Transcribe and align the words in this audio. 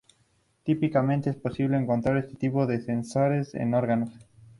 Típicamente 0.63 1.29
es 1.29 1.35
posible 1.35 1.77
encontrar 1.77 2.17
este 2.17 2.33
tipo 2.33 2.65
de 2.65 2.81
sensores 2.81 3.53
en 3.53 3.75
órganos. 3.75 4.09